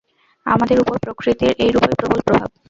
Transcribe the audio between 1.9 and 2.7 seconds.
প্রবল প্রভাব।